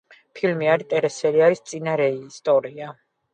[0.37, 2.91] ფილმი არის ტელესერიალის წინარეისტორია.